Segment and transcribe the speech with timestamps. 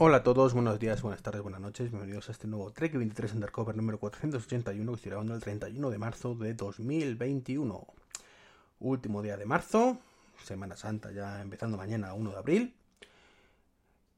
[0.00, 3.34] Hola a todos, buenos días, buenas tardes, buenas noches, bienvenidos a este nuevo Trek 23
[3.34, 7.86] Undercover número 481 que estoy grabando el 31 de marzo de 2021.
[8.78, 9.98] Último día de marzo,
[10.44, 12.76] Semana Santa ya empezando mañana 1 de abril.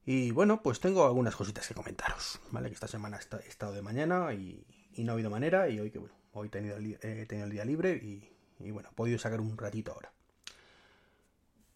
[0.05, 2.69] Y bueno, pues tengo algunas cositas que comentaros, ¿vale?
[2.69, 4.66] Que esta semana he estado de mañana y,
[4.98, 8.70] no ha habido manera y hoy que bueno, hoy he tenido, el, día libre y,
[8.70, 10.12] bueno, he podido sacar un ratito ahora.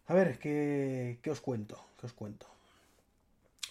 [0.09, 1.83] A ver, ¿qué, qué os cuento?
[1.99, 2.54] ¿Qué os cuento?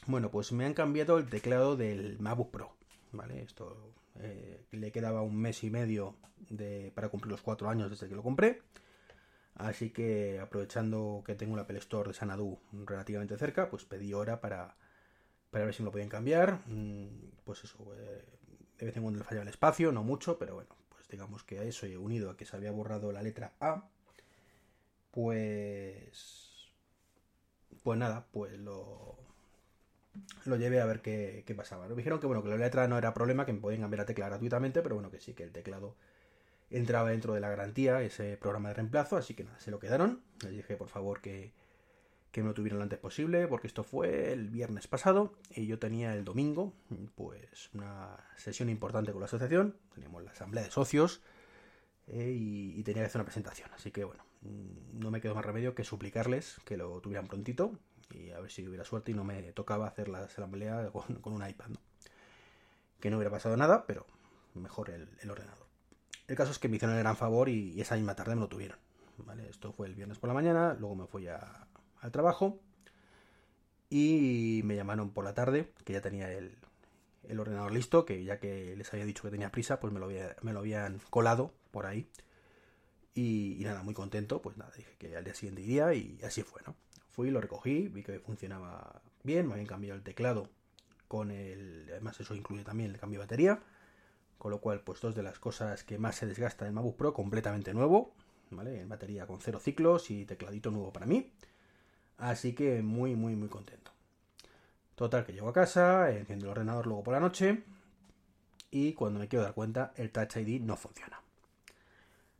[0.05, 2.75] Bueno, pues me han cambiado el teclado del MacBook Pro,
[3.13, 3.41] ¿vale?
[3.41, 6.15] Esto eh, le quedaba un mes y medio
[6.93, 8.61] para cumplir los cuatro años desde que lo compré.
[9.55, 14.41] Así que aprovechando que tengo la Apple Store de Sanadu relativamente cerca, pues pedí hora
[14.41, 14.75] para,
[15.51, 16.59] para ver si me lo podían cambiar.
[16.65, 17.07] Mm,
[17.45, 18.25] pues eso, eh,
[18.77, 21.59] de vez en cuando le fallaba el espacio, no mucho, pero bueno, pues digamos que
[21.59, 23.87] a eso he unido a que se había borrado la letra A,
[25.11, 26.49] pues...
[27.83, 29.22] Pues nada, pues lo,
[30.45, 31.87] lo llevé a ver qué, qué pasaba.
[31.87, 34.05] Me dijeron que bueno, que la letra no era problema, que me podían cambiar la
[34.05, 35.95] tecla gratuitamente, pero bueno, que sí, que el teclado
[36.69, 40.21] entraba dentro de la garantía, ese programa de reemplazo, así que nada, se lo quedaron.
[40.43, 41.53] Les dije por favor que,
[42.31, 45.77] que me lo tuvieran lo antes posible, porque esto fue el viernes pasado y yo
[45.77, 46.73] tenía el domingo,
[47.15, 51.21] pues una sesión importante con la asociación, teníamos la asamblea de socios
[52.07, 54.25] eh, y, y tenía que hacer una presentación, así que bueno,
[54.93, 57.77] no me quedó más remedio que suplicarles que lo tuvieran prontito
[58.13, 61.33] y a ver si hubiera suerte y no me tocaba hacer la asamblea con, con
[61.33, 61.79] un iPad, ¿no?
[62.99, 64.05] Que no hubiera pasado nada, pero
[64.55, 65.67] mejor el, el, ordenador.
[66.27, 68.47] El caso es que me hicieron el gran favor y, esa misma tarde me lo
[68.47, 68.77] tuvieron.
[69.17, 69.49] ¿vale?
[69.49, 71.67] Esto fue el viernes por la mañana, luego me fui a,
[71.99, 72.59] al trabajo
[73.89, 76.57] y me llamaron por la tarde, que ya tenía el,
[77.23, 80.05] el, ordenador listo, que ya que les había dicho que tenía prisa, pues me lo,
[80.05, 82.09] había, me lo habían colado por ahí.
[83.13, 86.41] Y, y, nada, muy contento, pues nada, dije que al día siguiente iría y así
[86.41, 86.75] fue, ¿no?
[87.13, 90.49] Fui, lo recogí, vi que funcionaba bien, me habían cambiado el teclado
[91.07, 91.85] con el...
[91.91, 93.59] Además eso incluye también el cambio de batería,
[94.39, 97.13] con lo cual pues dos de las cosas que más se desgasta en MacBook Pro
[97.13, 98.13] completamente nuevo,
[98.49, 98.81] ¿vale?
[98.81, 101.31] En batería con cero ciclos y tecladito nuevo para mí.
[102.17, 103.91] Así que muy, muy, muy contento.
[104.95, 107.63] Total, que llego a casa, enciendo el ordenador luego por la noche
[108.71, 111.21] y cuando me quiero dar cuenta el Touch ID no funciona.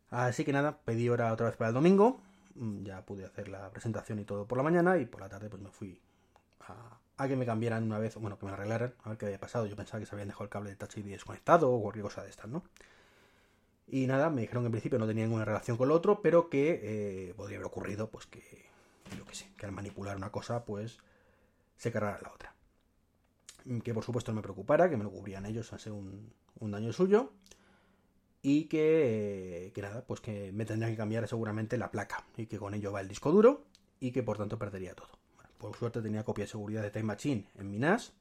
[0.10, 2.22] Así que nada, pedí hora otra vez para el domingo,
[2.56, 5.62] ya pude hacer la presentación y todo por la mañana y por la tarde pues
[5.62, 6.00] me fui
[6.62, 9.40] a, a, que me cambiaran una vez, bueno, que me arreglaran, a ver qué había
[9.40, 9.66] pasado.
[9.66, 12.24] Yo pensaba que se habían dejado el cable de Touch ID desconectado o cualquier cosa
[12.24, 12.64] de estas, ¿no?
[13.88, 16.50] Y nada, me dijeron que en principio no tenía ninguna relación con lo otro, pero
[16.50, 16.80] que
[17.30, 18.42] eh, podría haber ocurrido, pues que,
[19.18, 21.00] yo qué sé, que al manipular una cosa, pues
[21.78, 22.54] se cargara la otra.
[23.84, 26.92] Que por supuesto no me preocupara, que me lo cubrían ellos ser un, un daño
[26.92, 27.32] suyo
[28.46, 32.74] y que, nada, pues que me tendrían que cambiar seguramente la placa y que con
[32.74, 33.64] ello va el disco duro
[34.02, 35.08] y que por tanto perdería todo.
[35.58, 38.12] Por suerte tenía copia de seguridad de Time Machine en mi NAS,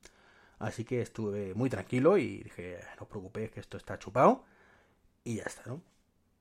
[0.60, 4.44] así que estuve muy tranquilo y dije, no os preocupéis que esto está chupado
[5.24, 5.82] y ya está, ¿no?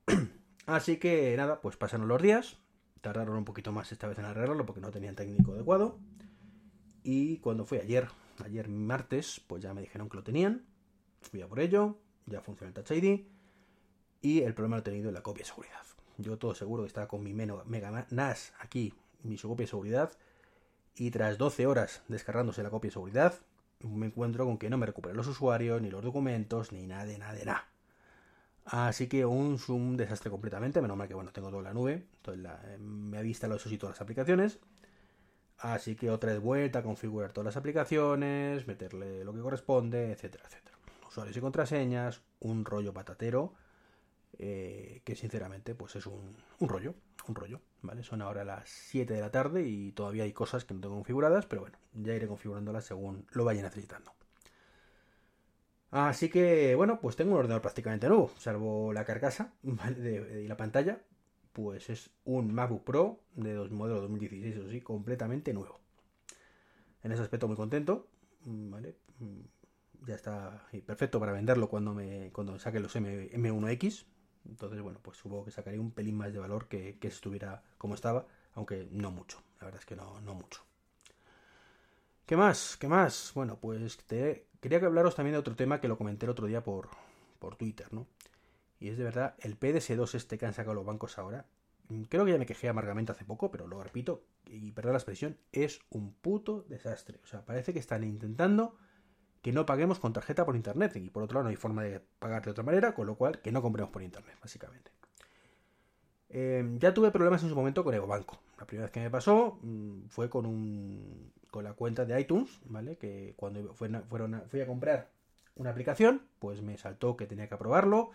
[0.67, 2.57] así que nada, pues pasaron los días,
[3.01, 5.97] tardaron un poquito más esta vez en arreglarlo porque no tenían técnico adecuado
[7.03, 8.09] y cuando fue ayer,
[8.45, 10.67] ayer martes, pues ya me dijeron que lo tenían,
[11.19, 13.21] fui a por ello, ya funciona el Touch ID
[14.21, 15.81] y el problema lo he tenido en la copia de seguridad.
[16.17, 18.93] Yo todo seguro que estaba con mi Mega NAS aquí,
[19.23, 20.11] mi copia de seguridad,
[20.95, 23.33] y tras 12 horas descargándose la copia de seguridad,
[23.79, 27.17] me encuentro con que no me recuperan los usuarios, ni los documentos, ni nada de
[27.17, 27.67] nada de nada.
[28.65, 32.43] Así que un, un desastre completamente, menos mal que bueno, tengo toda la nube, entonces
[32.43, 34.59] la, me ha instalado eso sí todas las aplicaciones.
[35.57, 40.77] Así que otra vez vuelta configurar todas las aplicaciones, meterle lo que corresponde, etcétera, etcétera.
[41.07, 43.53] Usuarios y contraseñas, un rollo patatero
[44.43, 46.95] eh, que sinceramente pues es un, rollo,
[47.27, 48.01] un rollo, ¿vale?
[48.01, 51.45] Son ahora las 7 de la tarde y todavía hay cosas que no tengo configuradas,
[51.45, 54.13] pero bueno, ya iré configurándolas según lo vaya necesitando.
[55.91, 61.03] Así que, bueno, pues tengo un ordenador prácticamente nuevo, salvo la carcasa y la pantalla,
[61.53, 65.81] pues es un MacBook Pro de dos, modelo 2016, eso sí, completamente nuevo.
[67.03, 68.07] En ese aspecto muy contento,
[68.43, 68.95] ¿vale?
[70.07, 74.07] Ya está perfecto para venderlo cuando me cuando saque los M, M1X,
[74.47, 77.95] entonces, bueno, pues supongo que sacaría un pelín más de valor que, que estuviera como
[77.95, 79.41] estaba, aunque no mucho.
[79.59, 80.61] La verdad es que no, no mucho.
[82.25, 82.77] ¿Qué más?
[82.77, 83.31] ¿Qué más?
[83.35, 86.47] Bueno, pues te, quería que hablaros también de otro tema que lo comenté el otro
[86.47, 86.89] día por,
[87.39, 88.07] por Twitter, ¿no?
[88.79, 91.45] Y es de verdad, el PDS2 este que han sacado los bancos ahora,
[92.09, 95.37] creo que ya me quejé amargamente hace poco, pero lo repito, y perdón la expresión,
[95.51, 97.19] es un puto desastre.
[97.23, 98.77] O sea, parece que están intentando
[99.41, 100.95] que no paguemos con tarjeta por internet.
[100.95, 103.39] Y por otro lado, no hay forma de pagar de otra manera, con lo cual
[103.41, 104.91] que no compremos por internet, básicamente.
[106.29, 108.39] Eh, ya tuve problemas en su momento con EvoBanco.
[108.57, 112.61] La primera vez que me pasó mm, fue con un con la cuenta de iTunes,
[112.65, 112.95] ¿vale?
[112.95, 115.09] Que cuando fueron fui a comprar
[115.55, 118.11] una aplicación, pues me saltó que tenía que aprobarlo.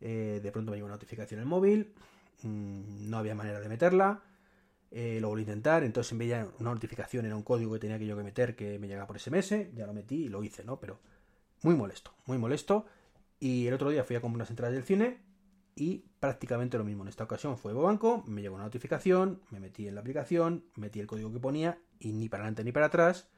[0.00, 1.94] Eh, de pronto me llegó una notificación en el móvil.
[2.42, 4.22] Mm, no había manera de meterla.
[4.98, 7.98] Eh, lo volví a intentar, entonces en vez una notificación era un código que tenía
[7.98, 10.64] que yo que meter que me llegaba por SMS, ya lo metí y lo hice,
[10.64, 10.80] ¿no?
[10.80, 11.00] Pero
[11.60, 12.86] muy molesto, muy molesto.
[13.38, 15.18] Y el otro día fui a comprar unas entradas del cine
[15.74, 17.02] y prácticamente lo mismo.
[17.02, 20.98] En esta ocasión fue Banco, me llegó una notificación, me metí en la aplicación, metí
[20.98, 23.28] el código que ponía y ni para adelante ni para atrás.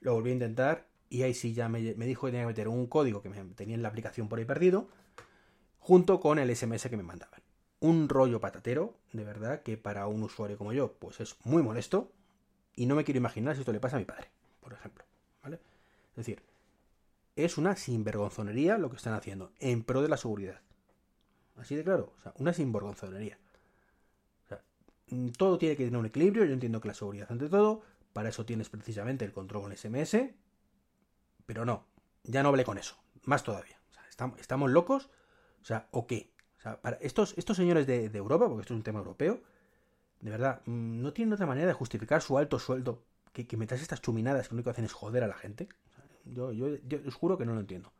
[0.00, 2.86] Lo volví a intentar y ahí sí ya me, dijo que tenía que meter un
[2.88, 4.90] código que me tenía en la aplicación por ahí perdido
[5.78, 7.40] junto con el SMS que me mandaban
[7.80, 12.12] un rollo patatero, de verdad, que para un usuario como yo, pues es muy molesto.
[12.76, 14.30] Y no me quiero imaginar si esto le pasa a mi padre,
[14.60, 15.04] por ejemplo.
[15.42, 15.60] ¿Vale?
[16.10, 16.42] Es decir,
[17.36, 20.60] es una sinvergonzonería lo que están haciendo en pro de la seguridad.
[21.56, 23.38] Así de claro, o sea, una sinvergonzonería.
[24.44, 24.62] O sea,
[25.08, 26.44] mm, todo tiene que tener un equilibrio.
[26.44, 27.82] Yo entiendo que la seguridad ante todo,
[28.12, 30.16] para eso tienes precisamente el control con SMS,
[31.46, 31.86] pero no,
[32.24, 33.78] ya no hablé con eso, más todavía.
[33.90, 35.10] O sea, estamos, estamos locos,
[35.60, 38.84] o sea, o qué, o sea, estos, estos señores de, Europa, porque esto es un
[38.84, 39.40] tema europeo,
[40.20, 43.02] de verdad, mm, no tienen otra manera de justificar su alto sueldo
[43.32, 45.68] que, que metas estas chuminadas que lo único que hacen es joder a la gente.
[46.26, 46.68] yo, yo,
[47.06, 47.92] os juro que no lo entiendo.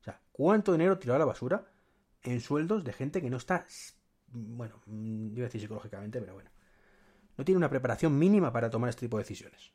[0.00, 1.66] O sea, ¿cuánto dinero tirado a la basura
[2.22, 3.66] en sueldos de gente que no está,
[4.28, 6.50] bueno, mm, yo iba a decir psicológicamente, pero bueno,
[7.36, 9.72] no tiene una preparación mínima para tomar este tipo de decisiones?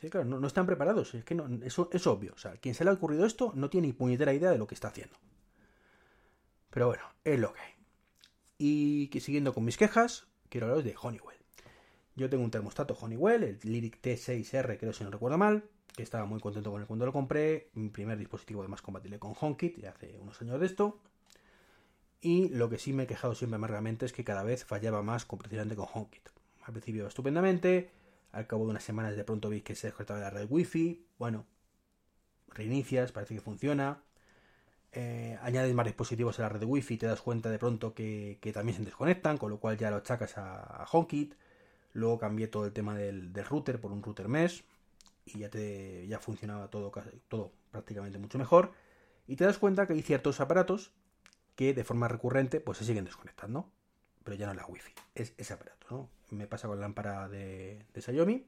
[0.00, 2.32] Sí, claro, no, están preparados, es que no, eso es obvio.
[2.34, 4.66] O sea, quien se le ha ocurrido esto no tiene ni puñetera idea de lo
[4.66, 5.16] que está haciendo.
[6.70, 7.73] Pero bueno, es lo que hay.
[8.58, 11.38] Y siguiendo con mis quejas, quiero hablaros de Honeywell.
[12.16, 15.64] Yo tengo un termostato Honeywell, el Lyric T6R, creo si no recuerdo mal,
[15.96, 17.70] que estaba muy contento con él cuando lo compré.
[17.74, 21.00] Mi primer dispositivo además compatible con HomeKit, ya hace unos años de esto.
[22.20, 25.24] Y lo que sí me he quejado siempre amargamente es que cada vez fallaba más
[25.26, 26.28] precisamente con HomeKit.
[26.62, 27.90] Al principio estupendamente,
[28.30, 31.04] al cabo de unas semanas de pronto vi que se desconectaba la red Wi-Fi.
[31.18, 31.46] Bueno,
[32.48, 34.03] reinicias, parece que funciona.
[34.96, 37.94] Eh, añades más dispositivos a la red de Wi-Fi y te das cuenta de pronto
[37.94, 41.34] que, también se desconectan, con lo cual ya lo achacas a, HomeKit.
[41.94, 44.64] Luego cambié todo el tema del, router por un router mesh
[45.26, 46.92] y ya, te, funcionaba todo,
[47.26, 48.72] todo prácticamente mucho mejor.
[49.26, 50.92] Y te das cuenta que hay ciertos aparatos
[51.56, 53.72] que de forma recurrente pues se siguen desconectando.
[54.22, 55.86] Pero ya no es la Wi-Fi, es ese aparato.
[55.90, 56.08] ¿no?
[56.30, 58.44] Me pasa con la lámpara de, de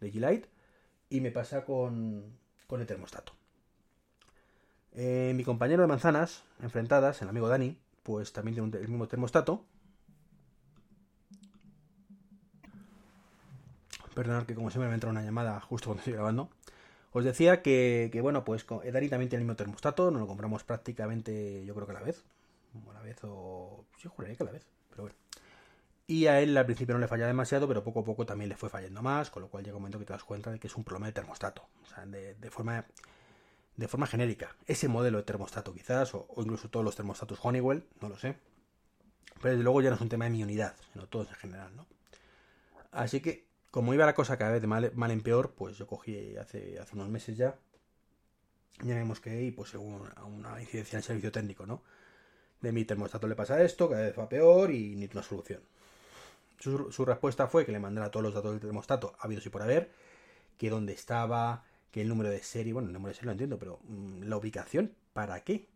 [0.00, 0.48] de G-Lite,
[1.10, 2.38] y me pasa con
[2.70, 3.34] el termostato.
[4.98, 9.62] Eh, mi compañero de manzanas, enfrentadas, el amigo Dani, pues también tiene el mismo termostato.
[14.14, 16.48] Perdonad que como siempre me entra una llamada justo cuando estoy grabando.
[17.12, 21.62] Os decía que, bueno, pues Dani también tiene el mismo termostato, nos lo compramos prácticamente,
[21.66, 22.24] yo creo que a la vez.
[22.88, 23.84] a la vez o...
[23.98, 25.16] Sí, juraría que a la vez, pero bueno.
[26.06, 28.56] Y a él al principio no le falla demasiado, pero poco a poco también le
[28.56, 30.68] fue fallando más, con lo cual llega un momento que te das cuenta de que
[30.68, 31.68] es un problema de termostato.
[31.82, 32.86] O sea, de forma
[33.76, 34.56] de forma genérica.
[34.66, 38.36] Ese modelo de termostato quizás, o, incluso todos los termostatos Honeywell, no lo sé.
[39.40, 41.76] Pero desde luego ya no es un tema de mi unidad, sino todos en general,
[41.76, 41.86] ¿no?
[42.90, 46.36] Así que, como iba la cosa cada vez de mal, en peor, pues yo cogí
[46.38, 47.58] hace, hace unos meses ya,
[48.82, 51.82] ya vemos que y pues según una incidencia en el servicio técnico, ¿no?
[52.62, 55.60] De mi termostato le pasa esto, cada vez va peor y ni una solución.
[56.58, 59.60] Su, su respuesta fue que le mandara todos los datos del termostato habidos y por
[59.60, 59.92] haber,
[60.56, 61.64] que dónde estaba,
[61.96, 64.36] que el número de serie, bueno, el número de serie lo entiendo, pero mm, la
[64.36, 65.66] ubicación, ¿para qué?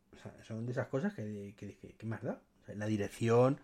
[0.46, 2.42] Son de esas cosas que, dije, ¿qué más da?
[2.74, 3.58] la dirección,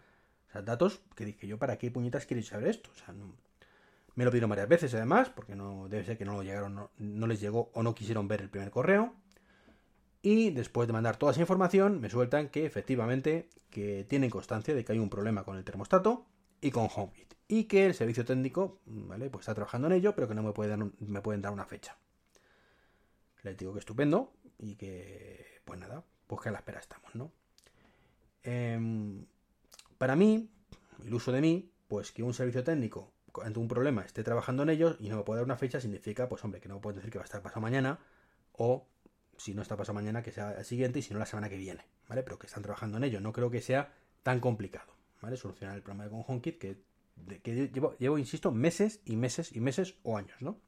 [0.48, 2.88] o sea, datos que dije yo, ¿para qué puñetas queréis saber esto?
[2.94, 3.14] O sea,
[4.14, 7.26] me lo pidieron varias veces además, porque no debe ser que no lo llegaron, no,
[7.26, 9.12] les llegó o no quisieron ver el primer correo.
[10.22, 14.82] Y después de mandar toda esa información, me sueltan que efectivamente que tienen constancia de
[14.82, 16.24] que hay un problema con el termostato
[16.62, 17.34] y con HomeKit.
[17.48, 19.28] Y que el servicio técnico, ¿vale?
[19.28, 21.98] Pues está trabajando en ello, pero que no me, me pueden dar una fecha.
[23.46, 27.30] Les digo que estupendo y que, pues nada, pues que a la espera estamos, ¿no?
[28.42, 29.24] Em,
[29.98, 30.50] para mí,
[31.12, 33.12] uso de mí, pues que un servicio técnico
[33.44, 36.28] ante un problema esté trabajando en ellos y no me puede dar una fecha significa,
[36.28, 38.00] pues hombre, que no puedo decir que va a estar pasado mañana
[38.52, 38.88] o
[39.36, 41.56] si no está pasado mañana que sea el siguiente y si no la semana que
[41.56, 42.24] viene, ¿vale?
[42.24, 43.20] Pero que están trabajando en ello.
[43.20, 43.92] No creo que sea
[44.24, 45.36] tan complicado, ¿vale?
[45.36, 46.82] Solucionar el problema con HomeKit que,
[47.42, 50.58] que llevo, llevo, insisto, meses y meses y meses o años, ¿no?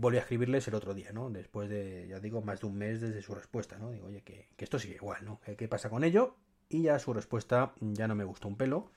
[0.00, 1.30] Volví a escribirles el otro día, ¿no?
[1.30, 3.90] Después de, ya digo, más de un mes desde su respuesta, ¿no?
[3.90, 5.40] Digo, oye, que, esto sigue igual, ¿no?
[5.56, 6.36] ¿Qué pasa con ello?
[6.68, 8.90] Y ya su respuesta ya no me gustó un pelo.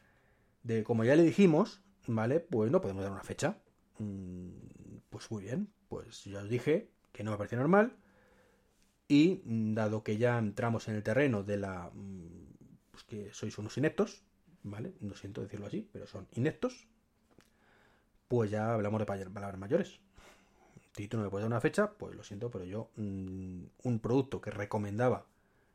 [0.63, 2.39] De como ya le dijimos, ¿vale?
[2.41, 3.59] Pues no podemos dar una fecha.
[3.99, 4.49] Mm,
[5.09, 7.97] pues muy bien, pues ya os dije que no me parecía normal.
[9.07, 11.91] Y dado que ya entramos en el terreno de la...
[11.93, 12.47] mm,
[12.91, 14.23] Pues que sois unos ineptos,
[14.63, 14.93] ¿vale?
[15.01, 16.87] No siento decirlo así, pero son ineptos.
[18.27, 19.99] Pues ya hablamos de pa- palabras mayores.
[20.95, 23.99] Si tú no me puedes dar una fecha, pues lo siento, pero yo mm, un
[23.99, 25.25] producto que recomendaba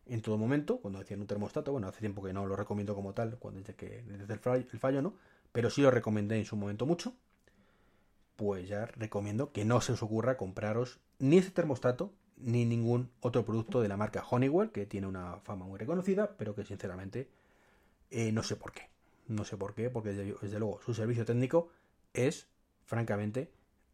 [0.07, 3.13] en todo momento, cuando decían un termostato, bueno, hace tiempo que no lo recomiendo como
[3.13, 5.15] tal, cuando desde que desde el fallo, no,
[5.53, 7.15] pero sí lo recomendé en su momento mucho,
[8.37, 13.45] pues ya recomiendo que no se os ocurra compraros ni ese termostato ni ningún otro
[13.45, 17.29] producto de la marca Honeywell, que tiene una fama muy reconocida, pero que sinceramente
[18.11, 18.89] eh, no sé por qué.
[19.29, 21.69] No sé por qué, porque desde luego su servicio técnico
[22.15, 22.49] es
[22.87, 23.53] francamente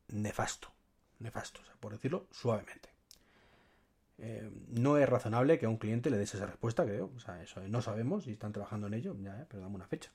[0.08, 0.75] nefasto.
[1.18, 2.90] Nefasto, o sea, por decirlo suavemente.
[4.18, 7.10] Eh, no es razonable que a un cliente le des esa respuesta, creo.
[7.14, 9.86] O sea, eso no sabemos si están trabajando en ello, ya, eh, pero dame una
[9.86, 10.10] fecha.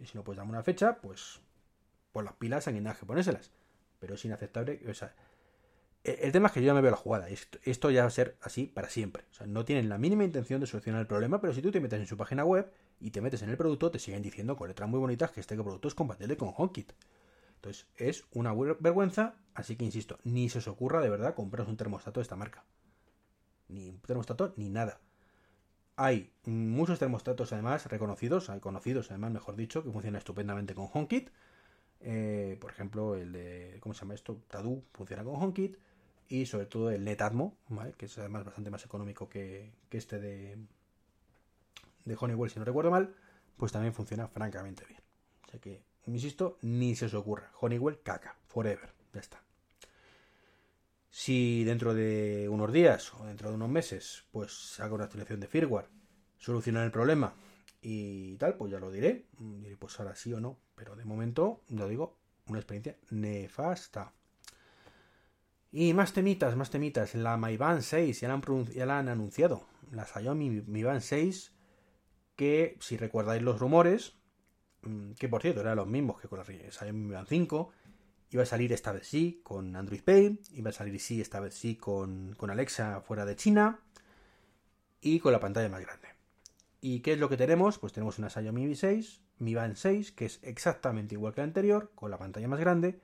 [0.00, 1.40] Y si no puedes darme una fecha, pues
[2.12, 3.50] por las pilas alguien que ponérselas.
[3.98, 4.80] Pero es inaceptable.
[4.88, 5.14] O sea,
[6.04, 7.28] e- el tema es que yo ya me veo la jugada.
[7.28, 9.24] Esto, esto ya va a ser así para siempre.
[9.30, 11.80] O sea, no tienen la mínima intención de solucionar el problema, pero si tú te
[11.80, 14.68] metes en su página web y te metes en el producto, te siguen diciendo con
[14.68, 16.92] letras muy bonitas que este producto es compatible con HomeKit.
[17.56, 21.68] Entonces, es una ver- vergüenza, así que insisto, ni se os ocurra de verdad compraros
[21.68, 22.64] un termostato de esta marca.
[23.68, 25.00] Ni un termostato, ni nada.
[25.96, 31.30] Hay muchos termostatos además reconocidos, hay conocidos además, mejor dicho, que funcionan estupendamente con HomeKit.
[32.00, 34.42] Eh, por ejemplo, el de, ¿cómo se llama esto?
[34.48, 35.76] Tadu funciona con HomeKit.
[36.28, 37.92] Y sobre todo el Netatmo, ¿vale?
[37.94, 40.58] que es además bastante más económico que, que este de,
[42.04, 43.14] de Honeywell, si no recuerdo mal,
[43.56, 45.00] pues también funciona francamente bien.
[45.46, 45.82] O sea que,
[46.14, 47.50] insisto, ni se os ocurra.
[47.60, 49.42] Honeywell caca, forever, ya está.
[51.10, 55.46] Si dentro de unos días o dentro de unos meses, pues saca una actualización de
[55.46, 55.88] firmware,
[56.38, 57.34] solucionan el problema
[57.80, 59.26] y tal, pues ya lo diré.
[59.38, 60.58] Mm, Diré, pues ahora sí o no.
[60.74, 64.12] Pero de momento, lo digo, una experiencia nefasta.
[65.70, 67.14] Y más temitas, más temitas.
[67.14, 68.42] La Mi Band 6 ya la han,
[69.06, 69.66] la anunciado.
[69.92, 71.52] La Xiaomi Mi Band 6,
[72.34, 74.15] que si recordáis los rumores,
[75.18, 77.72] que por cierto eran los mismos que con la Xiaomi Mi Band 5,
[78.30, 81.54] iba a salir esta vez sí con Android Pay, iba a salir sí esta vez
[81.54, 83.80] sí con, con Alexa fuera de China
[85.00, 86.08] y con la pantalla más grande.
[86.80, 87.78] ¿Y qué es lo que tenemos?
[87.78, 91.46] Pues tenemos una Xiaomi Mi 6, Mi Band 6, que es exactamente igual que la
[91.46, 93.00] anterior, con la pantalla más grande,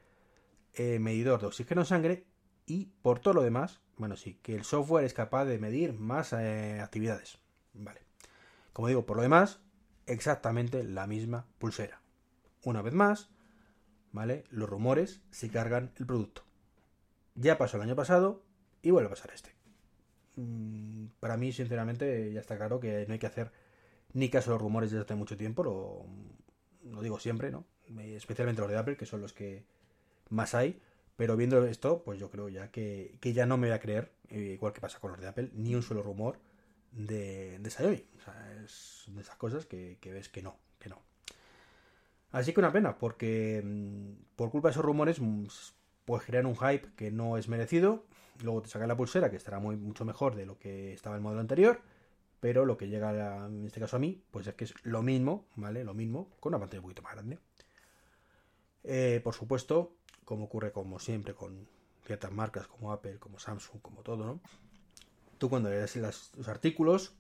[0.75, 2.27] eh, medidor de oxígeno en sangre
[2.67, 6.33] y por todo lo demás, bueno, sí, que el software es capaz de medir más
[6.33, 7.39] eh, actividades.
[7.75, 8.01] Vale.
[8.73, 9.61] Como digo, por lo demás,
[10.07, 12.01] exactamente la misma pulsera.
[12.65, 13.31] Una vez más,
[14.13, 14.45] ¿vale?
[14.51, 16.45] Los rumores se cargan el producto.
[17.35, 18.43] Ya pasó el año pasado
[18.83, 19.51] y vuelve a pasar este.
[20.37, 23.53] Mm, Para mí, sinceramente, ya está claro que no hay que hacer
[24.15, 26.07] ni caso a los rumores desde hace mucho tiempo, lo,
[26.91, 27.65] lo digo siempre, ¿no?
[27.99, 29.65] Eh, Especialmente los de Apple, que son los que
[30.31, 30.81] más hay.
[31.17, 34.13] Pero viendo esto, pues yo creo ya que, que ya no me voy a creer,
[34.31, 36.39] eh, igual que pasa con los de Apple, ni un solo rumor
[36.93, 37.69] de, de.
[38.19, 41.01] O sea, es de esas cosas que, que ves que no, que no.
[42.31, 45.47] Así que una pena, porque mm, por culpa de esos rumores, mm,
[46.05, 48.05] pues crean un hype que no es merecido.
[48.43, 51.41] Luego te sacan la pulsera, que estará mucho mejor de lo que estaba el modelo
[51.41, 51.81] anterior.
[52.41, 55.03] Pero lo que llega, a- en este caso a mí, pues es que es lo
[55.03, 55.85] mismo, ¿vale?
[55.85, 57.39] Lo mismo, con una pantalla un poquito más grande.
[58.85, 59.93] Eh, por supuesto,
[60.25, 61.67] como ocurre como siempre con
[62.05, 64.41] ciertas marcas como Apple, como Samsung, como todo, ¿no?
[65.43, 67.17] Tú cuando lees los artículos,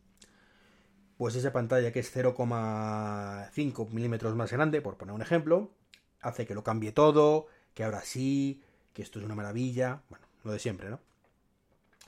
[1.16, 5.72] pues esa pantalla que es 0,5 milímetros más grande, por poner un ejemplo,
[6.20, 8.62] hace que lo cambie todo, que ahora sí,
[8.92, 11.00] que esto es una maravilla, bueno, lo de siempre, ¿no?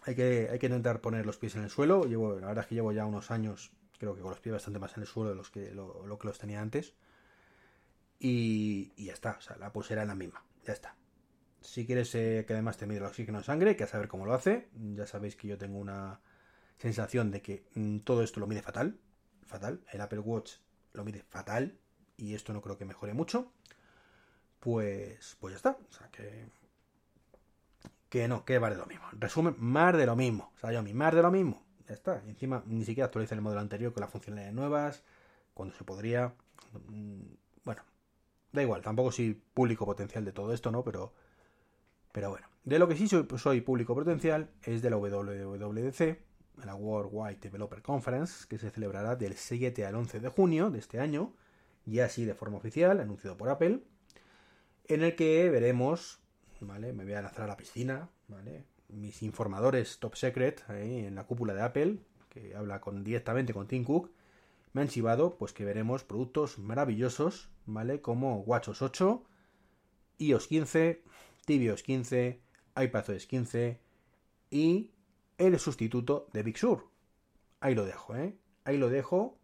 [0.04, 2.68] Hay que, hay que intentar poner los pies en el suelo, llevo, la verdad es
[2.68, 5.30] que llevo ya unos años, creo que con los pies bastante más en el suelo
[5.30, 6.94] de los que, lo, que los tenía antes,
[8.20, 10.94] y, y ya está, o sea, la pulsera es la misma, ya está.
[11.74, 14.26] Si quieres eh, que además te mide el oxígeno en sangre, que a saber cómo
[14.26, 16.20] lo hace, ya sabéis que yo tengo una
[16.78, 18.96] sensación de que mm, todo esto lo mide fatal,
[19.44, 20.52] fatal, el Apple Watch
[20.92, 21.76] lo mide fatal,
[22.16, 23.50] y esto no creo que mejore mucho,
[24.60, 26.46] pues, pues ya está, o sea que
[28.08, 29.06] que no, que vale lo mismo.
[29.12, 30.52] En resumen, más de lo mismo.
[30.60, 31.64] Xiaomi, más de lo mismo.
[31.88, 32.22] Ya está.
[32.24, 35.02] Y encima ni siquiera actualiza el modelo anterior con las funcionalidades nuevas,
[35.54, 36.34] cuando se podría.
[36.88, 37.22] Mm,
[37.64, 37.82] Bueno,
[38.52, 40.84] da igual, tampoco soy público potencial de todo esto, ¿no?
[40.84, 41.12] Pero,
[42.14, 42.46] pero bueno.
[42.62, 46.18] De lo que sí soy, soy público potencial es de la WWDC,
[46.64, 51.00] la Worldwide Developer Conference, que se celebrará del 7 al 11 de junio de este
[51.00, 51.34] año,
[51.84, 53.80] y así de forma oficial, anunciado por Apple,
[54.86, 56.24] en el que veremos
[56.60, 56.92] ¿vale?
[56.92, 58.64] Me voy a lanzar a la piscina, ¿vale?
[58.88, 64.10] Mis informadores top secret en la cúpula de Apple, que habla directamente con Tim Cook,
[64.72, 68.00] me han chivado pues que veremos productos maravillosos, ¿vale?
[68.00, 69.24] Como WatchOS 8,
[70.18, 71.02] iOS 15,
[71.44, 72.40] tvOS 15,
[72.76, 73.80] iPadOS 15
[74.50, 74.90] y
[75.38, 76.88] el sustituto de Big Sur.
[77.60, 78.36] Ahí lo dejo, ¿eh?
[78.64, 79.38] Ahí lo dejo,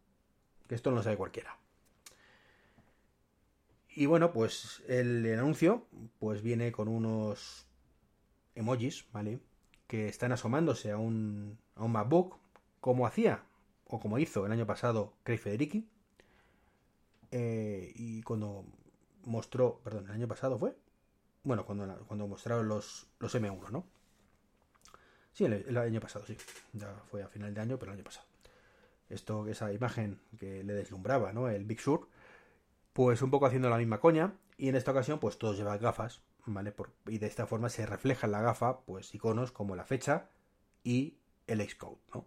[0.68, 1.58] que esto no lo sabe cualquiera.
[3.88, 5.86] Y bueno, pues el anuncio
[6.18, 7.66] pues viene con unos
[8.54, 9.40] emojis, ¿vale?
[9.86, 12.38] Que están asomándose a un, a un MacBook,
[12.80, 13.44] como hacía
[13.86, 15.88] o como hizo el año pasado Craig Federici.
[17.32, 18.64] Eh, y cuando
[19.24, 20.76] mostró, perdón, el año pasado fue,
[21.42, 23.86] bueno, cuando, cuando mostraron los, los M1, ¿no?
[25.32, 26.36] Sí, el, año pasado, sí.
[26.72, 28.26] Ya fue a final de año, pero el año pasado.
[29.08, 31.48] Esto, esa imagen que le deslumbraba, ¿no?
[31.48, 32.08] El Big Sur,
[32.92, 34.34] pues un poco haciendo la misma coña.
[34.56, 36.74] Y en esta ocasión, pues todos llevan gafas, ¿vale?
[37.06, 40.28] Y de esta forma se refleja en la gafa, pues iconos como la fecha
[40.84, 41.16] y
[41.46, 42.26] el Xcode, ¿no?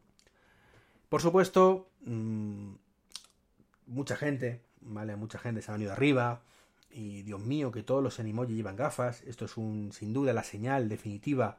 [1.09, 2.73] Por supuesto, mmm,
[3.85, 5.15] mucha gente, ¿vale?
[5.15, 6.41] Mucha gente se ha venido arriba.
[6.93, 9.23] Y Dios mío, que todos los Animoji llevan gafas.
[9.23, 11.57] Esto es un, sin duda la señal definitiva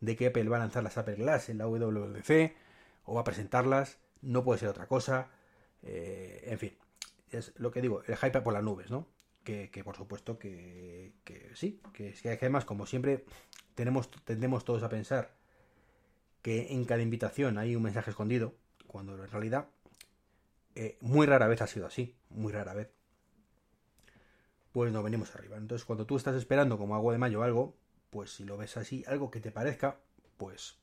[0.00, 2.54] de que Apple va a lanzar las Apple Glass en la WWDC
[3.04, 3.98] o va a presentarlas.
[4.22, 5.28] No puede ser otra cosa.
[5.82, 6.76] Eh, en fin,
[7.30, 9.06] es lo que digo, el hype por las nubes, ¿no?
[9.44, 13.24] Que, que por supuesto que, que, sí, que, que además, como siempre,
[13.74, 15.32] tenemos, tendemos todos a pensar
[16.42, 18.54] que en cada invitación hay un mensaje escondido,
[18.86, 19.68] cuando en realidad
[20.74, 22.99] eh, muy rara vez ha sido así, muy rara vez.
[24.72, 25.56] Pues no venimos arriba.
[25.56, 27.76] Entonces, cuando tú estás esperando como agua de mayo algo,
[28.10, 29.98] pues si lo ves así, algo que te parezca,
[30.36, 30.76] pues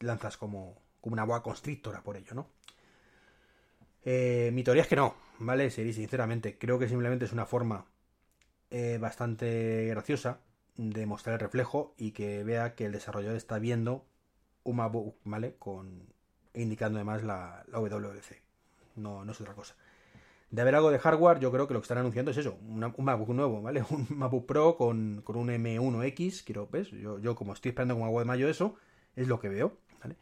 [0.00, 2.48] lanzas como, como una boa constrictora por ello, ¿no?
[4.04, 5.70] Eh, mi teoría es que no, ¿vale?
[5.70, 7.86] Sería sinceramente, creo que simplemente es una forma
[8.70, 10.40] eh, bastante graciosa
[10.76, 14.06] de mostrar el reflejo y que vea que el desarrollador está viendo
[14.64, 15.56] un MacBook, ¿vale?
[15.58, 16.06] Con
[16.54, 17.80] indicando además la, la.
[18.96, 19.76] No, no es otra cosa.
[20.50, 22.80] De haber algo de hardware, yo creo que lo que están anunciando es eso, un
[22.80, 23.84] MacBook nuevo, ¿vale?
[23.90, 26.90] Un MacBook Pro con, con un M1X, quiero, ¿ves?
[26.90, 28.74] Yo, yo, como estoy esperando como agua de mayo eso,
[29.14, 30.16] es lo que veo, ¿vale?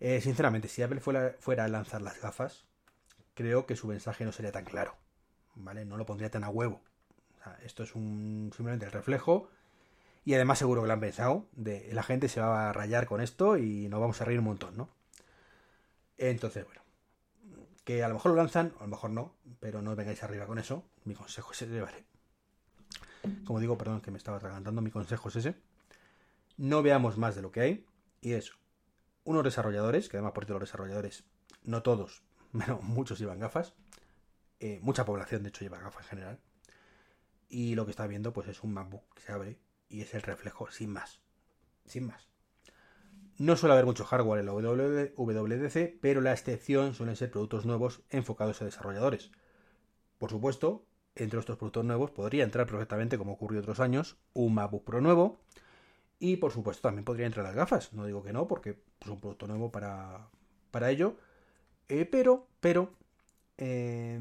[0.00, 2.64] Eh, sinceramente, si Apple fuera, fuera a lanzar las gafas,
[3.34, 4.96] creo que su mensaje no sería tan claro,
[5.54, 5.84] ¿vale?
[5.84, 6.82] No lo pondría tan a huevo.
[7.38, 9.48] O sea, esto es un, simplemente el reflejo
[10.24, 13.20] y además seguro que lo han pensado, de la gente se va a rayar con
[13.20, 14.88] esto y nos vamos a reír un montón, ¿no?
[16.18, 16.81] Entonces, bueno,
[17.84, 20.58] que a lo mejor lo lanzan, a lo mejor no, pero no vengáis arriba con
[20.58, 20.84] eso.
[21.04, 22.04] Mi consejo es ese, vale.
[23.44, 25.56] Como digo, perdón, que me estaba atragantando, mi consejo es ese.
[26.56, 27.86] No veamos más de lo que hay.
[28.20, 28.52] Y es
[29.24, 31.24] unos desarrolladores, que además por los desarrolladores,
[31.64, 32.22] no todos,
[32.58, 33.74] pero muchos llevan gafas.
[34.60, 36.40] Eh, mucha población, de hecho, lleva gafas en general.
[37.48, 40.22] Y lo que está viendo, pues es un MacBook que se abre y es el
[40.22, 41.20] reflejo, sin más.
[41.84, 42.31] Sin más.
[43.38, 48.02] No suele haber mucho hardware en la WWDC, pero la excepción suelen ser productos nuevos
[48.10, 49.30] enfocados a desarrolladores.
[50.18, 54.84] Por supuesto, entre estos productos nuevos podría entrar perfectamente, como ocurrió otros años, un MacBook
[54.84, 55.40] Pro nuevo.
[56.18, 57.92] Y por supuesto también podría entrar las gafas.
[57.92, 60.28] No digo que no, porque es un producto nuevo para,
[60.70, 61.16] para ello.
[61.88, 62.92] Eh, pero, pero,
[63.58, 64.14] eh,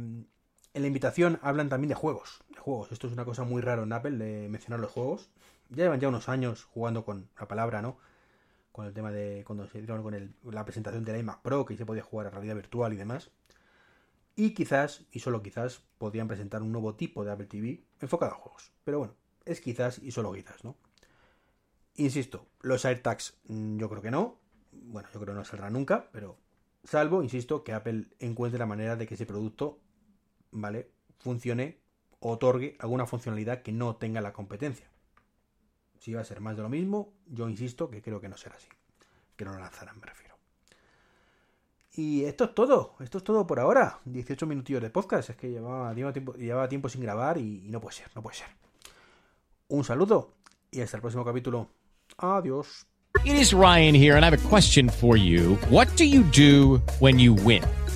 [0.74, 2.42] en la invitación hablan también de juegos.
[2.50, 2.92] De juegos.
[2.92, 5.30] Esto es una cosa muy rara en Apple de mencionar los juegos.
[5.70, 7.98] Ya llevan ya unos años jugando con la palabra, ¿no?
[8.72, 11.66] Con el tema de cuando se dieron con el, la presentación de la iMac Pro,
[11.66, 13.32] que se podía jugar a realidad virtual y demás.
[14.36, 18.36] Y quizás, y solo quizás, podrían presentar un nuevo tipo de Apple TV enfocado a
[18.36, 18.72] juegos.
[18.84, 19.14] Pero bueno,
[19.46, 20.78] es quizás y solo quizás, ¿no?
[21.96, 24.40] Insisto, los AirTags mm, yo creo que no.
[24.72, 26.38] Bueno, yo creo que no saldrá nunca, pero
[26.84, 29.80] salvo, insisto, que Apple encuentre la manera de que ese producto,
[30.52, 30.90] ¿vale?
[31.20, 31.82] Funcione
[32.20, 34.91] otorgue alguna funcionalidad que no tenga la competencia.
[36.02, 38.56] Si va a ser más de lo mismo, yo insisto que creo que no será
[38.56, 38.68] así.
[39.36, 40.36] Que no lo lanzarán, me refiero.
[41.94, 44.00] Y esto es todo, esto es todo por ahora.
[44.06, 48.08] 18 minutillos de podcast, es que llevaba, tiempo, sin grabar y, y no puede ser,
[48.16, 48.48] no puede ser.
[49.68, 50.34] Un saludo
[50.72, 51.70] y hasta el próximo capítulo.
[52.18, 52.88] Adiós.
[53.24, 55.56] It is Ryan here, and I have a question for you.
[55.70, 57.62] What do you do when you win?